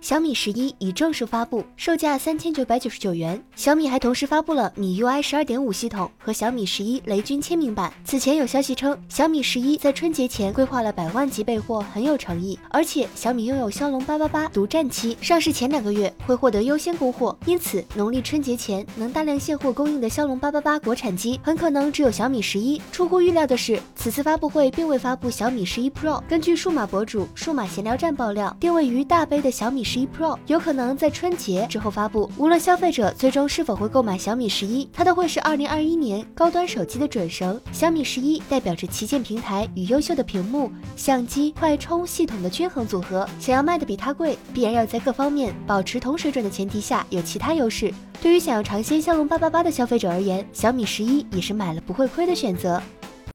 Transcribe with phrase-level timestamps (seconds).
[0.00, 3.42] 小米十一已正式发布，售价三千九百九十九元。
[3.56, 7.92] 小米还同时发布了米 UI 十二点五系统和小米十一雷军签名版。
[8.04, 12.56] 此前有消息称，小米十一在春节前规划了百万级备货，很有诚意。
[12.70, 22.80] 而且小米拥有骁龙八八八独占期，上市前两个月会获得优先供货，因此农历春节前能大量现货供应的骁龙八八八国产机，很可能只有小米十一。
[22.92, 26.22] 出乎预料的是，此次发布会并未发布小米十一 Pro。
[26.28, 29.87] 根据数码博主数码闲聊站爆料，定位于大杯的小米。
[29.90, 32.30] 十一 Pro 有可能在春节之后发布。
[32.36, 37.58] 无论消费者最终是否会购买小米十一，它都会是二零二一年高端手机的准绳。
[37.72, 43.26] 小米十一代表着旗舰平台与优秀的屏幕、相机、快充系统的均衡组合。
[43.40, 47.90] 想要卖的比它贵，必然要在各方面保持同水准的前提下有其他优势。
[48.20, 52.82] 对于想要尝鲜骁龙八八八的消费者而言，小米十一也是买了不会亏的选择。